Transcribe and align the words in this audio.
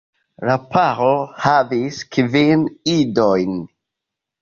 La 0.49 0.55
paro 0.75 1.09
havis 1.45 2.01
kvin 2.17 2.67
idojn. 2.97 3.65